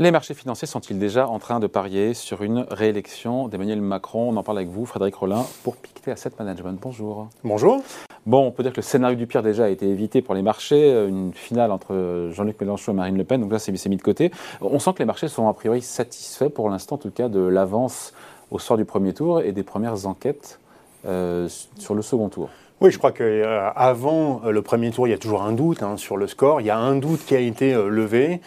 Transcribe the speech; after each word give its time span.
Les 0.00 0.10
marchés 0.10 0.32
financiers 0.32 0.66
sont-ils 0.66 0.98
déjà 0.98 1.28
en 1.28 1.38
train 1.38 1.60
de 1.60 1.66
parier 1.66 2.14
sur 2.14 2.42
une 2.42 2.64
réélection 2.70 3.48
d'Emmanuel 3.48 3.82
Macron? 3.82 4.30
On 4.30 4.36
en 4.38 4.42
parle 4.42 4.56
avec 4.56 4.70
vous, 4.70 4.86
Frédéric 4.86 5.14
Rollin, 5.16 5.44
pour 5.62 5.76
Pictet 5.76 6.10
Asset 6.10 6.30
Management. 6.38 6.78
Bonjour. 6.80 7.28
Bonjour. 7.44 7.82
Bon, 8.24 8.46
on 8.46 8.50
peut 8.50 8.62
dire 8.62 8.72
que 8.72 8.78
le 8.78 8.82
scénario 8.82 9.14
du 9.14 9.26
pire 9.26 9.42
déjà 9.42 9.64
a 9.64 9.68
été 9.68 9.86
évité 9.86 10.22
pour 10.22 10.34
les 10.34 10.40
marchés. 10.40 10.90
Une 11.06 11.34
finale 11.34 11.70
entre 11.70 12.30
Jean-Luc 12.32 12.58
Mélenchon 12.58 12.92
et 12.92 12.94
Marine 12.94 13.18
Le 13.18 13.24
Pen, 13.24 13.42
donc 13.42 13.52
là 13.52 13.58
c'est 13.58 13.72
mis 13.90 13.96
de 13.98 14.02
côté. 14.02 14.32
On 14.62 14.78
sent 14.78 14.94
que 14.94 15.00
les 15.00 15.04
marchés 15.04 15.28
sont 15.28 15.46
a 15.48 15.52
priori 15.52 15.82
satisfaits 15.82 16.48
pour 16.48 16.70
l'instant, 16.70 16.94
en 16.94 16.98
tout 16.98 17.10
cas, 17.10 17.28
de 17.28 17.40
l'avance 17.40 18.14
au 18.50 18.58
sort 18.58 18.78
du 18.78 18.86
premier 18.86 19.12
tour 19.12 19.42
et 19.42 19.52
des 19.52 19.64
premières 19.64 20.06
enquêtes 20.06 20.60
euh, 21.04 21.46
sur 21.76 21.94
le 21.94 22.00
second 22.00 22.30
tour. 22.30 22.48
Oui, 22.80 22.90
je 22.90 22.98
crois 22.98 23.12
qu'avant 23.12 24.40
euh, 24.44 24.48
euh, 24.48 24.52
le 24.52 24.62
premier 24.62 24.90
tour, 24.90 25.06
il 25.06 25.10
y 25.10 25.14
a 25.14 25.18
toujours 25.18 25.42
un 25.42 25.52
doute 25.52 25.82
hein, 25.82 25.96
sur 25.96 26.16
le 26.16 26.26
score. 26.26 26.60
Il 26.60 26.66
y 26.66 26.70
a 26.70 26.78
un 26.78 26.96
doute 26.96 27.24
qui 27.26 27.34
a 27.34 27.40
été 27.40 27.74
levé. 27.74 28.40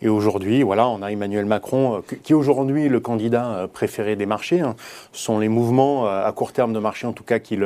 Et 0.00 0.08
aujourd'hui, 0.08 0.62
voilà, 0.62 0.88
on 0.88 1.02
a 1.02 1.10
Emmanuel 1.10 1.44
Macron, 1.44 1.96
euh, 1.96 2.16
qui 2.22 2.32
est 2.32 2.36
aujourd'hui 2.36 2.88
le 2.88 3.00
candidat 3.00 3.46
euh, 3.46 3.66
préféré 3.66 4.14
des 4.14 4.26
marchés. 4.26 4.60
Hein. 4.60 4.76
Ce 5.12 5.24
sont 5.24 5.40
les 5.40 5.48
mouvements 5.48 6.06
euh, 6.06 6.24
à 6.24 6.30
court 6.32 6.52
terme 6.52 6.72
de 6.72 6.78
marché, 6.78 7.06
en 7.06 7.12
tout 7.12 7.24
cas, 7.24 7.40
qui, 7.40 7.58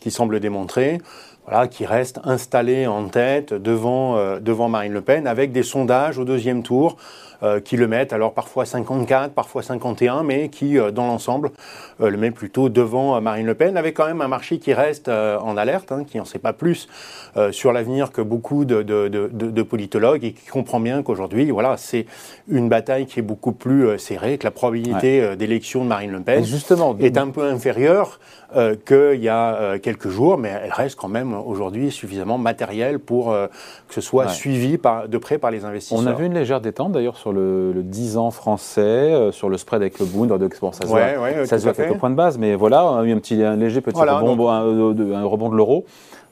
qui 0.00 0.10
semblent 0.10 0.40
démontrer. 0.40 0.98
Voilà, 1.46 1.68
qui 1.68 1.84
reste 1.84 2.20
installé 2.24 2.86
en 2.86 3.06
tête 3.08 3.52
devant, 3.52 4.38
devant 4.40 4.70
Marine 4.70 4.94
Le 4.94 5.02
Pen, 5.02 5.26
avec 5.26 5.52
des 5.52 5.62
sondages 5.62 6.18
au 6.18 6.24
deuxième 6.24 6.62
tour 6.62 6.96
euh, 7.44 7.60
qui 7.60 7.76
le 7.76 7.86
mettent, 7.86 8.14
alors 8.14 8.32
parfois 8.32 8.64
54, 8.64 9.34
parfois 9.34 9.62
51, 9.62 10.22
mais 10.22 10.48
qui, 10.48 10.78
euh, 10.78 10.90
dans 10.90 11.06
l'ensemble, 11.06 11.50
euh, 12.00 12.08
le 12.08 12.16
met 12.16 12.30
plutôt 12.30 12.70
devant 12.70 13.20
Marine 13.20 13.44
Le 13.44 13.54
Pen, 13.54 13.76
avec 13.76 13.94
quand 13.96 14.06
même 14.06 14.22
un 14.22 14.28
marché 14.28 14.58
qui 14.58 14.72
reste 14.72 15.08
en 15.08 15.56
alerte, 15.58 15.92
hein, 15.92 16.04
qui 16.06 16.16
n'en 16.16 16.24
sait 16.24 16.38
pas 16.38 16.52
plus 16.52 16.88
sur 17.50 17.72
l'avenir 17.72 18.12
que 18.12 18.22
beaucoup 18.22 18.64
de, 18.64 18.82
de, 18.82 19.08
de, 19.08 19.62
politologues 19.62 20.24
et 20.24 20.32
qui 20.32 20.46
comprend 20.46 20.78
bien 20.78 21.02
qu'aujourd'hui, 21.02 21.50
voilà, 21.50 21.76
c'est 21.76 22.06
une 22.48 22.68
bataille 22.68 23.06
qui 23.06 23.18
est 23.18 23.24
beaucoup 23.24 23.52
plus 23.52 23.98
serrée, 23.98 24.38
que 24.38 24.44
la 24.44 24.52
probabilité 24.52 25.36
d'élection 25.36 25.82
de 25.82 25.88
Marine 25.88 26.12
Le 26.12 26.20
Pen 26.20 26.44
justement, 26.44 26.96
est 27.00 27.18
un 27.18 27.28
peu 27.28 27.42
inférieure 27.42 28.20
qu'il 28.86 29.20
y 29.20 29.28
a 29.28 29.78
quelques 29.80 30.08
jours, 30.08 30.38
mais 30.38 30.52
elle 30.64 30.72
reste 30.72 30.96
quand 30.96 31.08
même 31.08 31.34
aujourd'hui 31.34 31.90
suffisamment 31.90 32.38
matérielle 32.38 33.00
pour 33.00 33.32
que 33.88 33.94
ce 33.94 34.00
soit 34.00 34.28
suivi 34.28 34.78
par, 34.78 35.08
de 35.08 35.18
près 35.18 35.38
par 35.38 35.50
les 35.50 35.64
investisseurs. 35.64 35.98
On 35.98 36.06
a 36.06 36.12
vu 36.12 36.26
une 36.26 36.34
légère 36.34 36.60
détente 36.60 36.92
d'ailleurs 36.92 37.16
sur 37.16 37.32
le, 37.34 37.82
10 37.82 38.16
ans 38.16 38.30
français, 38.30 38.80
euh, 38.80 39.32
sur 39.32 39.48
le 39.48 39.58
spread 39.58 39.82
avec 39.82 39.98
le 39.98 40.06
Bund. 40.06 40.28
Bon, 40.60 40.72
ça 40.72 40.82
se 40.82 40.88
voit, 40.88 41.46
ça 41.46 41.58
se 41.58 41.64
voit 41.64 41.74
quelques 41.74 41.98
points 41.98 42.10
de 42.10 42.14
base, 42.14 42.38
mais 42.38 42.54
voilà, 42.54 43.00
il 43.02 43.08
y 43.08 43.10
a 43.10 43.14
eu 43.14 43.16
un, 43.16 43.20
petit, 43.20 43.42
un 43.42 43.56
léger 43.56 43.80
petit 43.80 44.00
rebond, 44.00 44.48
un, 44.48 45.24
rebond 45.24 45.50
de 45.50 45.56
l'euro. 45.56 45.84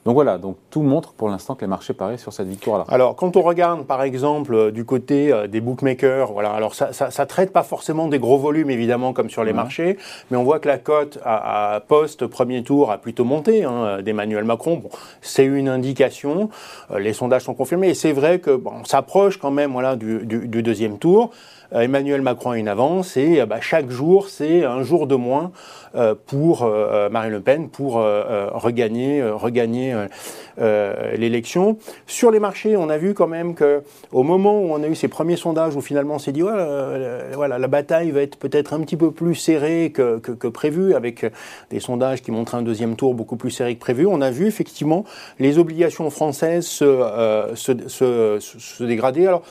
Donc 0.05 0.15
voilà, 0.15 0.37
donc 0.37 0.57
tout 0.71 0.83
montre 0.83 1.13
pour 1.13 1.29
l'instant 1.29 1.55
que 1.55 1.61
les 1.61 1.69
marchés 1.69 1.93
parient 1.93 2.19
sur 2.19 2.33
cette 2.33 2.49
victoire-là. 2.49 2.85
Alors 2.89 3.15
quand 3.15 3.37
on 3.37 3.43
regarde 3.43 3.87
par 3.87 4.03
exemple 4.03 4.53
euh, 4.53 4.71
du 4.73 4.85
côté 4.85 5.33
euh, 5.33 5.47
des 5.47 5.61
bookmakers, 5.61 6.33
voilà, 6.33 6.51
alors 6.53 6.75
ça, 6.75 6.93
ça, 6.93 7.27
traite 7.27 7.53
pas 7.53 7.63
forcément 7.63 8.09
des 8.09 8.19
gros 8.19 8.37
volumes 8.37 8.71
évidemment 8.71 9.13
comme 9.13 9.31
sur 9.31 9.45
les 9.45 9.53
marchés, 9.53 9.97
mais 10.31 10.37
on 10.37 10.43
voit 10.43 10.59
que 10.59 10.67
la 10.67 10.79
cote 10.79 11.19
à, 11.25 11.81
post 11.87 12.27
premier 12.27 12.65
tour 12.65 12.91
a 12.91 12.99
plutôt 12.99 13.25
monté 13.25 13.65
hein, 13.65 14.03
d'Emmanuel 14.03 14.45
Macron. 14.45 14.77
Bon, 14.77 14.91
c'est 15.21 15.45
une 15.45 15.69
indication, 15.69 16.51
euh, 16.91 16.99
les 16.99 17.13
sondages 17.13 17.43
sont 17.43 17.55
confirmés 17.55 17.91
et 17.91 17.95
c'est 17.95 18.13
vrai 18.13 18.41
que 18.41 18.57
bon, 18.57 18.73
on 18.81 18.85
s'approche 18.85 19.37
quand 19.39 19.53
même 19.53 19.71
voilà 19.71 19.95
du, 19.95 20.27
du 20.27 20.63
deuxième 20.63 20.99
tour. 20.99 21.31
Euh, 21.75 21.81
Emmanuel 21.81 22.23
Macron 22.23 22.51
a 22.51 22.59
une 22.59 22.69
avance 22.69 23.17
et 23.17 23.41
euh, 23.41 23.47
bah, 23.47 23.61
chaque 23.61 23.91
jour, 23.91 24.29
c'est 24.29 24.65
un 24.65 24.83
jour 24.83 25.07
de 25.07 25.15
moins 25.15 25.53
euh, 25.95 26.15
pour 26.27 26.71
Marine 27.11 27.33
Le 27.33 27.41
Pen 27.41 27.69
pour 27.69 27.95
regagner, 27.95 29.23
regagner 29.23 29.92
l'élection. 30.59 31.79
Sur 32.07 32.31
les 32.31 32.41
marchés, 32.41 32.77
on 32.77 32.89
a 32.89 32.99
vu 32.99 33.15
quand 33.15 33.27
même 33.27 33.55
que 33.55 33.83
au 34.13 34.23
moment 34.23 34.61
où 34.61 34.73
on 34.73 34.83
a 34.83 34.87
eu 34.87 34.95
ces 34.95 35.09
premiers 35.09 35.37
sondages 35.37 35.77
où 35.77 35.81
finalement 35.81 36.15
on 36.15 36.19
s'est 36.19 36.33
dit 36.33 36.43
voilà, 36.43 37.59
la 37.59 37.69
bataille 37.69 38.11
va 38.11 38.23
être 38.23 38.37
peut-être 38.37 38.75
un 38.75 38.81
petit 38.81 38.97
peu 38.97 39.11
plus 39.11 39.35
serrée 39.35 39.93
que, 39.93 40.49
prévu, 40.49 40.95
avec 40.95 41.25
des 41.71 41.81
sondages 41.81 42.23
qui 42.23 42.31
montrent 42.31 42.55
un 42.55 42.63
deuxième 42.63 42.97
tour 42.97 43.15
beaucoup 43.15 43.37
plus 43.37 43.51
serré 43.51 43.75
que 43.75 43.81
prévu, 43.81 44.07
on 44.07 44.21
a 44.21 44.31
vu 44.31 44.47
effectivement 44.47 45.05
les 45.39 45.59
obligations 45.59 46.09
françaises 46.11 46.67
se, 46.67 47.53
se, 47.55 47.73
se, 47.89 48.39
se 48.41 48.85
dégrader. 48.85 49.27
Alors, 49.27 49.43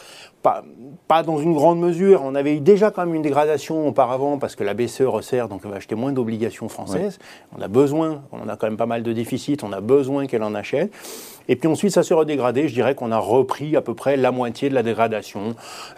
pas, 0.42 0.64
pas, 1.08 1.24
dans 1.24 1.40
une 1.40 1.54
grande 1.54 1.80
mesure. 1.80 2.22
On 2.24 2.36
avait 2.36 2.56
eu 2.56 2.60
déjà 2.60 2.92
quand 2.92 3.06
même 3.06 3.16
une 3.16 3.22
dégradation 3.22 3.88
auparavant 3.88 4.38
parce 4.38 4.56
que 4.56 4.64
la 4.64 4.74
BCE 4.74 5.02
resserre, 5.02 5.48
donc 5.48 5.62
on 5.66 5.70
va 5.70 5.78
acheter 5.78 5.96
moins 5.96 6.12
d'obligations 6.12 6.70
françaises. 6.70 7.20
On 7.58 7.62
a 7.62 7.68
besoin, 7.68 8.24
on 8.32 8.48
a 8.50 8.56
quand 8.56 8.68
même 8.68 8.78
pas 8.78 8.86
mal 8.86 9.04
de 9.04 9.14
déficits, 9.14 9.58
on 9.64 9.72
a 9.72 9.82
besoin 9.82 10.28
qu'elle 10.28 10.44
en 10.44 10.56
achète. 10.56 10.92
Et 11.48 11.56
puis 11.56 11.68
ensuite, 11.68 11.92
ça 11.92 12.04
s'est 12.04 12.14
redégradé. 12.14 12.68
Je 12.68 12.74
dirais 12.74 12.96
qu'on 12.96 13.12
a 13.12 13.18
repris 13.18 13.76
à 13.76 13.82
peu 13.82 13.94
près 13.94 14.16
la 14.18 14.32
moitié 14.32 14.70
de 14.70 14.76
la 14.76 14.84
dégradation. 14.84 15.56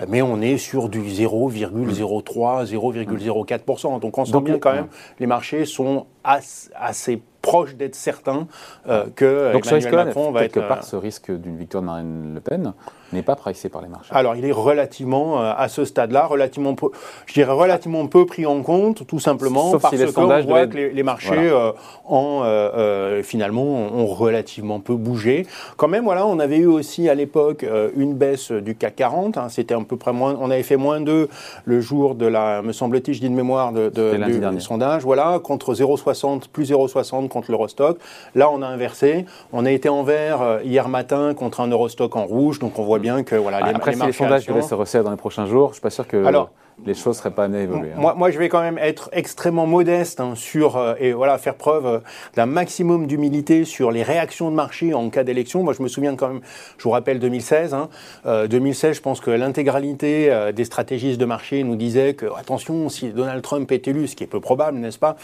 Mais 0.07 0.21
on 0.21 0.41
est 0.41 0.57
sur 0.57 0.89
du 0.89 1.01
0,03, 1.01 2.65
0,04%. 2.65 3.99
Donc 3.99 4.17
on 4.17 4.25
sent 4.25 4.41
bien 4.41 4.57
quand 4.57 4.73
même, 4.73 4.87
les 5.19 5.27
marchés 5.27 5.65
sont 5.65 6.05
assez 6.23 7.21
proches 7.43 7.75
d'être 7.75 7.93
certains 7.93 8.47
euh, 8.87 9.05
que 9.15 9.53
Donc 9.53 9.67
Emmanuel 9.67 9.93
Macron 9.93 10.31
va 10.31 10.45
être... 10.45 10.53
quelque 10.53 10.67
part 10.67 10.83
ce 10.83 10.95
risque 10.95 11.29
d'une 11.29 11.57
victoire 11.57 11.83
de 11.83 11.87
Marine 11.87 12.33
Le 12.33 12.39
Pen 12.39 12.73
n'est 13.13 13.21
pas 13.21 13.35
pricé 13.35 13.69
par 13.69 13.81
les 13.81 13.87
marchés 13.87 14.13
Alors, 14.13 14.35
il 14.35 14.45
est 14.45 14.51
relativement, 14.51 15.41
euh, 15.41 15.53
à 15.55 15.67
ce 15.67 15.85
stade-là, 15.85 16.25
relativement 16.25 16.75
peu, 16.75 16.89
je 17.25 17.33
dirais 17.33 17.51
relativement 17.51 18.05
peu 18.07 18.25
pris 18.25 18.45
en 18.45 18.61
compte, 18.61 19.07
tout 19.07 19.19
simplement 19.19 19.77
parce 19.77 20.11
qu'on 20.11 20.41
voit 20.41 20.67
que 20.67 20.77
les, 20.77 21.03
marchés 21.03 21.33
euh, 21.35 21.71
euh, 22.11 23.23
finalement 23.23 23.63
ont 23.63 24.05
relativement 24.05 24.79
peu 24.79 24.95
bougé. 24.95 25.45
Quand 25.77 25.87
même, 25.87 26.03
voilà, 26.03 26.25
on 26.25 26.39
avait 26.39 26.57
eu 26.57 26.65
aussi 26.65 27.07
à 27.09 27.15
l'époque 27.15 27.65
une 27.95 28.15
baisse 28.15 28.51
du 28.51 28.75
CAC 28.75 28.95
40. 28.95 29.37
Hein, 29.37 29.49
C'était 29.49 29.73
à 29.73 29.79
peu 29.81 29.97
près 29.97 30.13
moins, 30.13 30.35
on 30.39 30.49
avait 30.49 30.63
fait 30.63 30.77
moins 30.77 31.01
2 31.01 31.29
le 31.65 31.81
jour 31.81 32.15
de 32.15 32.25
la, 32.25 32.61
me 32.61 32.73
semble-t-il, 32.73 33.13
je 33.13 33.21
dis 33.21 33.29
de 33.29 33.35
mémoire, 33.35 33.71
de, 33.71 33.89
de 33.89 34.51
du 34.53 34.61
sondage, 34.61 35.03
voilà, 35.03 35.39
contre 35.39 35.73
0,60, 35.73 36.43
plus 36.51 36.71
0,60 36.71 37.27
contre 37.33 37.51
l'Eurostock. 37.51 37.97
Là, 38.35 38.49
on 38.49 38.61
a 38.61 38.67
inversé. 38.67 39.25
On 39.51 39.65
a 39.65 39.71
été 39.71 39.89
en 39.89 40.03
vert 40.03 40.59
hier 40.63 40.87
matin 40.87 41.33
contre 41.33 41.59
un 41.59 41.67
Eurostock 41.67 42.15
en 42.15 42.25
rouge, 42.25 42.59
donc 42.59 42.79
on 42.79 42.83
voit 42.83 42.99
bien 42.99 43.23
que 43.23 43.35
voilà, 43.35 43.59
les, 43.61 43.75
Après, 43.75 43.91
les, 43.91 43.97
si 43.97 44.05
les 44.05 44.11
sondages 44.13 44.45
devaient 44.45 44.61
se 44.61 44.75
resserrer 44.75 45.03
dans 45.03 45.11
les 45.11 45.17
prochains 45.17 45.45
jours, 45.45 45.67
je 45.67 45.71
ne 45.71 45.73
suis 45.73 45.81
pas 45.81 45.89
sûr 45.89 46.07
que. 46.07 46.23
Alors, 46.25 46.51
les 46.85 46.93
choses 46.93 47.17
seraient 47.17 47.31
pas 47.31 47.45
amenées 47.45 47.59
à 47.59 47.63
évoluer. 47.63 47.89
Hein. 47.91 47.99
Moi, 47.99 48.13
moi, 48.15 48.31
je 48.31 48.37
vais 48.37 48.49
quand 48.49 48.61
même 48.61 48.77
être 48.77 49.09
extrêmement 49.13 49.65
modeste 49.65 50.19
hein, 50.19 50.33
sur 50.35 50.77
euh, 50.77 50.95
et 50.99 51.13
voilà 51.13 51.37
faire 51.37 51.55
preuve 51.55 51.85
euh, 51.85 51.99
d'un 52.35 52.45
maximum 52.45 53.07
d'humilité 53.07 53.63
sur 53.65 53.91
les 53.91 54.03
réactions 54.03 54.49
de 54.49 54.55
marché 54.55 54.93
en 54.93 55.09
cas 55.09 55.23
d'élection. 55.23 55.63
Moi, 55.63 55.73
je 55.73 55.83
me 55.83 55.87
souviens 55.87 56.15
quand 56.15 56.27
même, 56.27 56.41
je 56.77 56.83
vous 56.83 56.89
rappelle 56.89 57.19
2016. 57.19 57.73
Hein, 57.73 57.89
2016, 58.25 58.89
euh, 58.89 58.93
je 58.93 59.01
pense 59.01 59.21
que 59.21 59.31
l'intégralité 59.31 60.31
des 60.53 60.65
stratégistes 60.65 61.19
de 61.19 61.25
marché 61.25 61.63
nous 61.63 61.75
disaient 61.75 62.13
que 62.13 62.25
attention, 62.37 62.89
si 62.89 63.09
Donald 63.09 63.41
Trump 63.41 63.71
est 63.71 63.87
élu, 63.87 64.07
ce 64.07 64.15
qui 64.15 64.23
est 64.23 64.27
peu 64.27 64.39
probable, 64.39 64.77
n'est-ce 64.77 64.99
pas 64.99 65.15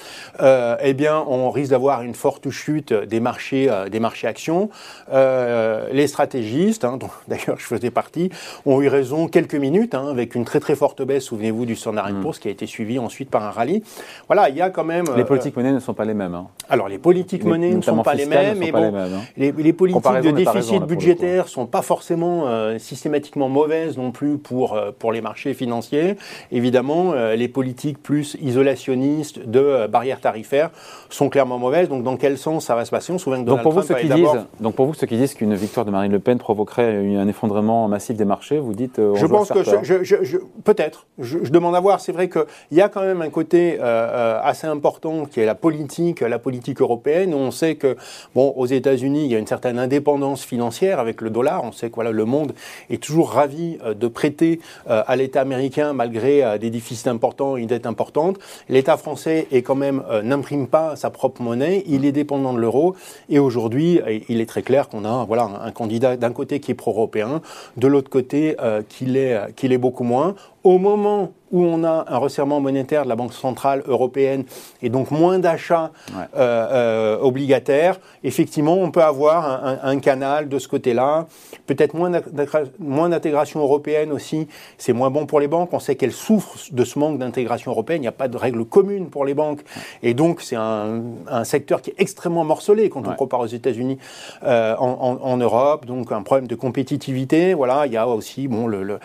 Eh 0.82 0.94
bien, 0.94 1.24
on 1.28 1.50
risque 1.52 1.72
d'avoir 1.72 1.99
une 2.02 2.16
forte 2.16 2.50
chute 2.50 2.94
des 2.94 3.20
marchés, 3.20 3.70
des 3.92 4.00
marchés 4.00 4.28
actions. 4.28 4.70
les 5.12 6.08
stratégistes, 6.08 6.86
hein, 6.86 6.98
dont 6.98 7.10
d'ailleurs 7.28 7.58
je 7.58 7.66
faisais 7.66 7.92
partie, 7.92 8.30
ont 8.66 8.82
eu 8.82 8.88
raison 8.88 9.28
quelques 9.28 9.56
minutes 9.56 9.94
avec 9.96 10.36
une 10.36 10.46
très 10.46 10.60
très 10.60 10.76
forte 10.76 11.02
baisse 11.02 11.30
souvenez-vous 11.30 11.66
du 11.66 11.76
Standard 11.76 12.12
mm. 12.12 12.22
Poor's 12.22 12.40
qui 12.40 12.48
a 12.48 12.52
été 12.52 12.66
suivi 12.66 13.00
ensuite 13.00 13.30
par 13.30 13.44
un 13.44 13.52
rallye. 13.52 13.84
Voilà, 14.28 14.50
il 14.50 14.56
y 14.56 14.62
a 14.62 14.70
quand 14.70 14.84
même. 14.84 15.06
Les 15.16 15.22
euh, 15.22 15.26
politiques 15.26 15.56
menées 15.56 15.72
ne 15.72 15.80
sont 15.80 15.94
pas 15.94 16.06
les 16.06 16.14
mêmes. 16.14 16.34
Hein. 16.34 16.48
Alors, 16.70 16.90
les 16.90 16.98
politiques 16.98 17.44
menées 17.44 17.74
ne 17.74 17.82
sont 17.82 18.02
pas 18.04 18.14
les 18.14 18.26
mêmes, 18.26 18.58
mais 18.58 18.72
bon, 18.72 18.96
hein. 18.96 19.22
les, 19.38 19.52
les, 19.52 19.74
politiques 19.74 20.22
de 20.24 20.32
déficit 20.32 20.84
budgétaire 20.84 21.46
ne 21.46 21.50
sont 21.50 21.66
pas 21.66 21.82
forcément 21.82 22.48
euh, 22.48 22.78
systématiquement 22.80 23.50
mauvaises 23.50 23.98
non 23.98 24.12
plus 24.12 24.38
pour, 24.38 24.74
euh, 24.74 24.92
pour 24.98 25.12
les 25.12 25.22
marchés 25.22 25.54
financiers. 25.54 26.16
Évidemment, 26.52 27.14
les 27.14 27.48
politiques 27.48 28.02
plus 28.02 28.36
isolationnistes 28.42 29.40
de 29.40 29.88
barrières 29.88 30.20
tarifaires 30.20 30.70
sont 31.10 31.30
clairement 31.30 31.60
mauvaises. 31.60 31.89
Donc, 31.90 32.04
dans 32.04 32.18
quel 32.18 32.38
sens 32.38 32.66
ça 32.66 32.76
va 32.76 32.86
se 32.86 32.92
passer 32.92 33.12
On 33.12 33.18
se 33.18 33.24
souvient 33.26 33.44
que 33.44 33.50
donc 33.50 33.62
pour, 33.62 33.74
vous, 33.74 33.82
ceux 33.82 33.96
qui 33.96 34.10
disent, 34.10 34.28
donc 34.60 34.76
pour 34.76 34.86
vous, 34.86 34.94
ceux 34.94 35.08
qui 35.08 35.18
disent 35.18 35.34
qu'une 35.34 35.56
victoire 35.56 35.86
de 35.86 35.92
Marine 35.92 36.12
Le 36.12 36.20
Pen 36.20 36.38
provoquerait 36.38 36.98
un 37.18 37.28
effondrement 37.28 37.88
massif 37.88 38.16
des 38.16 38.26
marchés, 38.26 38.60
vous 38.60 38.74
dites. 38.74 39.02
je 39.16 39.26
pense 39.26 39.50
que 39.50 39.64
je, 39.64 40.04
je, 40.04 40.38
peut-être 40.64 41.08
je, 41.18 41.50
demande 41.50 41.76
à 41.76 41.80
voir. 41.80 42.00
C'est 42.00 42.12
vrai 42.12 42.30
qu'il 42.30 42.46
y 42.72 42.82
a 42.82 42.90
quand 42.90 43.02
même 43.02 43.22
un 43.22 43.30
côté 43.30 43.78
euh, 43.80 43.84
euh, 43.84 44.40
assez 44.42 44.68
important 44.68 45.26
qui 45.26 45.40
est 45.40 45.46
la 45.46 45.56
politique, 45.56 46.22
la 46.22 46.40
politique 46.40 46.82
européenne. 46.82 47.34
On 47.34 47.52
sait 47.52 47.76
que, 47.76 47.98
bon, 48.36 48.54
aux 48.56 48.66
États-Unis, 48.66 49.26
il 49.26 49.32
y 49.32 49.36
a 49.36 49.40
une 49.40 49.48
certaine 49.48 49.80
indépendance 49.80 50.44
financière 50.44 51.00
avec 51.00 51.22
le 51.22 51.30
dollar. 51.30 51.64
On 51.64 51.72
sait 51.72 51.90
que 51.90 51.96
voilà, 51.96 52.12
le 52.12 52.26
monde 52.26 52.54
est 52.90 53.02
toujours 53.02 53.32
ravi 53.32 53.78
euh, 53.84 53.94
de 53.94 54.08
prêter 54.08 54.60
à 54.88 55.16
l'État 55.16 55.42
américain 55.42 55.94
malgré 55.94 56.58
des 56.60 56.70
déficits 56.70 57.10
importants, 57.10 57.58
une 57.58 57.68
dette 57.68 57.86
importante. 57.86 58.38
L'État 58.70 58.98
français 58.98 59.48
est 59.52 59.62
quand 59.62 59.76
même 59.76 60.04
n'imprime 60.24 60.68
pas 60.68 60.96
sa 60.96 61.10
propre 61.10 61.42
monnaie. 61.42 61.79
Il 61.88 62.06
est 62.06 62.12
dépendant 62.12 62.54
de 62.54 62.60
l'euro. 62.60 62.96
Et 63.30 63.40
aujourd'hui, 63.40 64.02
il 64.28 64.42
est 64.42 64.46
très 64.46 64.62
clair 64.62 64.90
qu'on 64.90 65.06
a 65.06 65.26
voilà 65.26 65.44
un 65.62 65.72
candidat 65.72 66.18
d'un 66.18 66.32
côté 66.32 66.60
qui 66.60 66.72
est 66.72 66.76
pro-européen, 66.76 67.42
de 67.78 67.88
l'autre 67.88 68.10
côté 68.10 68.56
qu'il 68.90 69.18
est 69.18 69.54
qu'il 69.56 69.74
est 69.74 69.78
beaucoup 69.78 70.04
moins. 70.04 70.36
au 70.64 70.78
moment 70.78 71.32
où 71.52 71.64
on 71.64 71.84
a 71.84 72.06
un 72.08 72.18
resserrement 72.18 72.60
monétaire 72.60 73.04
de 73.04 73.10
la 73.10 73.16
Banque 73.16 73.34
centrale 73.34 73.84
européenne 73.88 74.44
et 74.82 74.90
donc 74.90 75.12
moins 75.12 75.40
d'achats 75.40 75.92
euh, 76.12 76.26
euh, 76.36 77.20
obligataires, 77.20 78.00
effectivement, 78.24 78.76
on 78.76 78.92
peut 78.92 79.04
avoir 79.04 79.64
un, 79.84 80.00
canal 80.00 80.48
de 80.48 80.60
ce 80.60 80.68
côté-là. 80.68 81.28
Peut-être 81.66 81.94
moins 81.94 83.10
d'intégration 83.10 83.60
européenne 83.60 84.12
aussi. 84.12 84.48
C'est 84.78 84.94
moins 84.94 85.10
bon 85.10 85.26
pour 85.26 85.40
les 85.40 85.48
banques. 85.48 85.74
On 85.74 85.80
sait 85.80 85.96
qu'elles 85.96 86.14
souffrent 86.14 86.58
de 86.72 86.84
ce 86.84 86.98
manque 86.98 87.18
d'intégration 87.18 87.72
européenne. 87.72 87.98
Il 87.98 88.02
n'y 88.02 88.08
a 88.08 88.14
pas 88.14 88.28
de 88.28 88.38
règles 88.38 88.66
communes 88.66 89.10
pour 89.10 89.26
les 89.26 89.34
banques. 89.34 89.62
Et 90.04 90.14
donc, 90.14 90.42
c'est 90.42 90.56
un, 90.56 91.02
secteur 91.44 91.82
qui 91.82 91.92
est 91.92 91.96
extrêmement 91.98 92.44
morcelé 92.44 92.90
quand 92.90 93.08
on 93.08 93.14
compare 93.14 93.40
aux 93.42 93.48
États-Unis, 93.48 93.98
euh, 94.44 94.76
en, 94.78 95.38
Europe. 95.38 95.86
Donc, 95.86 96.12
un 96.12 96.22
problème 96.22 96.48
de 96.48 96.56
compétitivité. 96.56 97.54
Voilà, 97.54 97.86
il 97.86 97.94
y 97.94 97.98
a 97.98 98.08
aussi 98.08 98.48
bon, 98.48 98.68
le, 98.68 99.00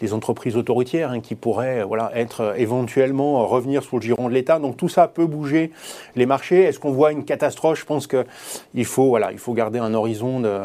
les 0.00 0.12
entreprises 0.12 0.56
autoroutières 0.56 1.10
hein, 1.10 1.20
qui 1.20 1.34
pourraient 1.34 1.82
voilà, 1.90 2.12
être 2.14 2.40
euh, 2.40 2.54
éventuellement 2.54 3.42
euh, 3.42 3.46
revenir 3.46 3.82
sous 3.82 3.96
le 3.96 4.02
giron 4.02 4.28
de 4.28 4.32
l'État. 4.32 4.60
Donc 4.60 4.76
tout 4.76 4.88
ça 4.88 5.08
peut 5.08 5.26
bouger 5.26 5.72
les 6.14 6.24
marchés. 6.24 6.62
Est-ce 6.62 6.78
qu'on 6.78 6.92
voit 6.92 7.10
une 7.10 7.24
catastrophe? 7.24 7.80
Je 7.80 7.84
pense 7.84 8.06
qu'il 8.06 8.84
faut, 8.84 9.08
voilà, 9.08 9.32
il 9.32 9.38
faut 9.38 9.54
garder 9.54 9.80
un 9.80 9.92
horizon 9.92 10.38
de, 10.38 10.60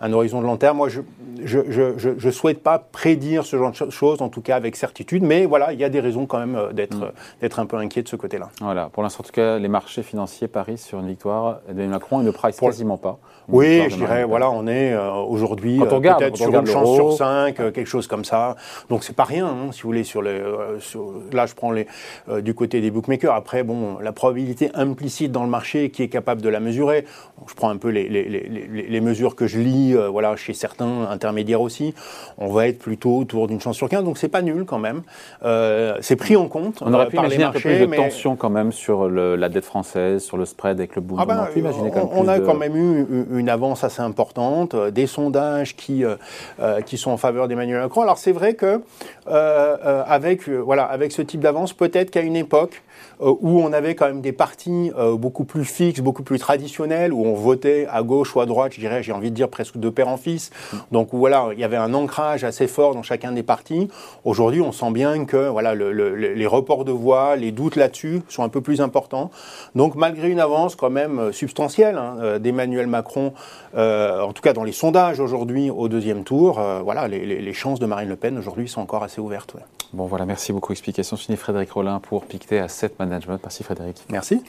un, 0.00 0.12
horizon 0.14 0.40
de 0.40 0.46
long 0.46 0.56
terme. 0.56 0.78
Moi, 0.78 0.88
je 0.88 1.02
je, 1.44 2.14
je, 2.18 2.30
souhaite 2.30 2.62
pas 2.62 2.78
prédire 2.78 3.44
ce 3.44 3.58
genre 3.58 3.72
de 3.72 3.90
choses, 3.90 4.22
en 4.22 4.30
tout 4.30 4.40
cas 4.40 4.56
avec 4.56 4.74
certitude, 4.74 5.22
mais 5.22 5.44
voilà, 5.44 5.74
il 5.74 5.78
y 5.78 5.84
a 5.84 5.90
des 5.90 6.00
raisons 6.00 6.24
quand 6.24 6.38
même 6.38 6.56
euh, 6.56 6.72
d'être 6.72 6.96
mm. 6.96 7.12
d'être 7.42 7.58
un 7.60 7.66
peu 7.66 7.76
inquiet 7.76 8.02
de 8.02 8.08
ce 8.08 8.16
côté-là. 8.16 8.48
Voilà, 8.62 8.88
pour 8.90 9.02
l'instant, 9.02 9.22
en 9.22 9.26
tout 9.26 9.32
cas, 9.32 9.58
les 9.58 9.68
marchés 9.68 10.02
financiers 10.02 10.48
parient 10.48 10.78
sur 10.78 10.98
une 10.98 11.08
victoire 11.08 11.60
d'Emmanuel 11.68 11.90
Macron 11.90 12.22
et 12.22 12.24
ne 12.24 12.30
price 12.30 12.58
quasiment 12.58 12.96
pas. 12.96 13.18
Oui, 13.48 13.82
je 13.90 13.96
dirais, 13.96 14.24
voilà, 14.24 14.50
on 14.50 14.66
est 14.66 14.96
aujourd'hui 14.96 15.78
peut-être 15.78 16.36
sur 16.36 16.54
une 16.54 16.66
chance 16.66 16.94
sur 16.94 17.12
cinq, 17.12 17.56
quelque 17.56 17.84
chose 17.84 18.06
comme 18.06 18.24
ça. 18.24 18.56
Donc 18.88 19.04
c'est 19.04 19.16
pas 19.16 19.24
rien, 19.24 19.46
hein, 19.46 19.72
si 19.72 19.82
vous 19.82 19.90
voulez, 19.90 20.04
sur 20.04 20.22
les, 20.38 21.36
là, 21.36 21.46
je 21.46 21.54
prends 21.54 21.72
les, 21.72 21.86
euh, 22.28 22.40
du 22.40 22.54
côté 22.54 22.80
des 22.80 22.90
bookmakers. 22.90 23.34
Après, 23.34 23.62
bon, 23.62 23.98
la 24.00 24.12
probabilité 24.12 24.70
implicite 24.74 25.32
dans 25.32 25.44
le 25.44 25.50
marché, 25.50 25.90
qui 25.90 26.02
est 26.02 26.08
capable 26.08 26.42
de 26.42 26.48
la 26.48 26.60
mesurer. 26.60 27.04
je 27.46 27.54
prends 27.54 27.70
un 27.70 27.76
peu 27.76 27.88
les, 27.88 28.08
les, 28.08 28.24
les, 28.24 29.00
mesures 29.00 29.36
que 29.36 29.46
je 29.46 29.58
lis, 29.58 29.94
euh, 29.94 30.08
voilà, 30.08 30.36
chez 30.36 30.54
certains 30.54 31.08
intermédiaires 31.08 31.60
aussi. 31.60 31.94
On 32.36 32.48
va 32.48 32.68
être 32.68 32.78
plutôt 32.78 33.16
autour 33.16 33.46
d'une 33.48 33.60
chance 33.60 33.76
sur 33.76 33.88
15, 33.88 34.04
donc 34.04 34.18
c'est 34.18 34.28
pas 34.28 34.42
nul 34.42 34.64
quand 34.64 34.78
même. 34.78 35.02
Euh, 35.44 35.96
c'est 36.00 36.16
pris 36.16 36.36
en 36.36 36.48
compte. 36.48 36.82
On 36.82 36.92
aurait 36.92 37.08
pu 37.08 37.16
imaginer 37.16 37.44
un 37.44 37.52
peu 37.52 37.60
plus 37.60 37.78
de 37.78 37.86
tension 37.86 38.36
quand 38.36 38.50
même 38.50 38.72
sur 38.72 39.08
la 39.08 39.48
dette 39.48 39.64
française, 39.64 40.22
sur 40.22 40.36
le 40.36 40.44
spread 40.44 40.78
avec 40.78 40.94
le 40.94 41.02
boom. 41.02 41.18
Ah 41.20 41.26
ben, 41.26 41.48
on, 42.12 42.24
on 42.24 42.28
a 42.28 42.40
quand 42.40 42.54
même 42.54 42.76
eu 42.76 43.06
une 43.32 43.48
avance 43.48 43.84
assez 43.84 44.02
importante, 44.02 44.76
des 44.76 45.06
sondages 45.06 45.76
qui, 45.76 46.04
qui 46.86 46.98
sont 46.98 47.10
en 47.10 47.16
faveur 47.16 47.48
d'Emmanuel 47.48 47.80
Macron. 47.80 48.02
Alors 48.02 48.18
c'est 48.18 48.32
vrai 48.32 48.54
que 48.54 48.80
avec 49.26 50.27
voilà 50.64 50.84
avec 50.84 51.12
ce 51.12 51.22
type 51.22 51.40
d'avance, 51.40 51.72
peut-être 51.72 52.10
qu'à 52.10 52.20
une 52.20 52.36
époque 52.36 52.82
euh, 53.20 53.34
où 53.40 53.60
on 53.60 53.72
avait 53.72 53.94
quand 53.94 54.06
même 54.06 54.20
des 54.20 54.32
partis 54.32 54.92
euh, 54.96 55.16
beaucoup 55.16 55.44
plus 55.44 55.64
fixes, 55.64 56.00
beaucoup 56.00 56.22
plus 56.22 56.38
traditionnels, 56.38 57.12
où 57.12 57.24
on 57.24 57.34
votait 57.34 57.86
à 57.90 58.02
gauche 58.02 58.34
ou 58.36 58.40
à 58.40 58.46
droite, 58.46 58.72
je 58.74 58.80
dirais, 58.80 59.02
j'ai 59.02 59.12
envie 59.12 59.30
de 59.30 59.34
dire 59.34 59.48
presque 59.48 59.76
de 59.76 59.88
père 59.88 60.08
en 60.08 60.16
fils. 60.16 60.50
Donc 60.92 61.08
voilà, 61.12 61.48
il 61.52 61.58
y 61.58 61.64
avait 61.64 61.76
un 61.76 61.94
ancrage 61.94 62.44
assez 62.44 62.66
fort 62.66 62.94
dans 62.94 63.02
chacun 63.02 63.32
des 63.32 63.42
partis. 63.42 63.88
Aujourd'hui, 64.24 64.60
on 64.60 64.72
sent 64.72 64.90
bien 64.92 65.24
que 65.24 65.48
voilà, 65.48 65.74
les 65.74 66.46
reports 66.46 66.84
de 66.84 66.92
voix, 66.92 67.36
les 67.36 67.50
doutes 67.50 67.76
là-dessus 67.76 68.22
sont 68.28 68.42
un 68.42 68.48
peu 68.48 68.60
plus 68.60 68.80
importants. 68.80 69.30
Donc 69.74 69.94
malgré 69.96 70.28
une 70.28 70.40
avance 70.40 70.76
quand 70.76 70.90
même 70.90 71.18
euh, 71.18 71.32
substantielle 71.32 71.96
hein, 71.96 72.38
d'Emmanuel 72.38 72.86
Macron, 72.86 73.32
en 73.76 74.32
tout 74.32 74.42
cas 74.42 74.52
dans 74.52 74.64
les 74.64 74.72
sondages 74.72 75.20
aujourd'hui 75.20 75.70
au 75.70 75.88
deuxième 75.88 76.24
tour, 76.24 76.60
voilà, 76.84 77.08
les, 77.08 77.52
chances 77.52 77.80
de 77.80 77.86
Marine 77.86 78.08
Le 78.08 78.16
Pen 78.16 78.38
aujourd'hui 78.38 78.68
sont 78.68 78.80
encore 78.80 79.02
assez 79.02 79.20
ouvertes. 79.20 79.56
Bon 79.92 80.06
voilà, 80.06 80.26
merci 80.26 80.52
beaucoup. 80.52 80.72
Explication 80.72 81.16
signée 81.16 81.36
Frédéric 81.36 81.70
Rollin 81.72 81.98
pour 82.00 82.24
Pictet 82.26 82.58
Asset 82.58 82.92
Management. 82.98 83.40
Merci 83.42 83.62
Frédéric. 83.62 84.04
Merci. 84.10 84.42